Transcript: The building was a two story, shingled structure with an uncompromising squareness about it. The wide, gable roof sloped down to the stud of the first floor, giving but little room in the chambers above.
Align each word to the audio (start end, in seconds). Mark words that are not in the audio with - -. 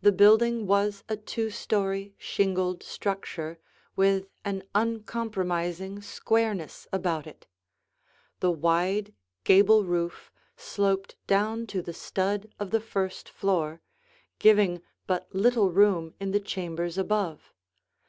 The 0.00 0.12
building 0.12 0.64
was 0.68 1.02
a 1.08 1.16
two 1.16 1.50
story, 1.50 2.14
shingled 2.18 2.84
structure 2.84 3.58
with 3.96 4.28
an 4.44 4.62
uncompromising 4.76 6.02
squareness 6.02 6.86
about 6.92 7.26
it. 7.26 7.48
The 8.38 8.52
wide, 8.52 9.12
gable 9.42 9.82
roof 9.84 10.30
sloped 10.56 11.16
down 11.26 11.66
to 11.66 11.82
the 11.82 11.92
stud 11.92 12.54
of 12.60 12.70
the 12.70 12.78
first 12.78 13.28
floor, 13.28 13.80
giving 14.38 14.82
but 15.08 15.26
little 15.34 15.72
room 15.72 16.14
in 16.20 16.30
the 16.30 16.38
chambers 16.38 16.96
above. 16.96 17.52